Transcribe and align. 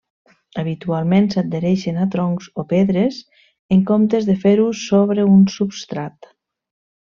Habitualment 0.61 1.27
s'adhereixen 1.33 1.99
a 2.05 2.07
troncs 2.15 2.49
o 2.63 2.65
pedres 2.73 3.21
en 3.77 3.85
comptes 3.93 4.29
de 4.33 4.39
fer-ho 4.47 4.67
sobre 4.83 5.31
un 5.37 5.49
substrat. 5.61 6.35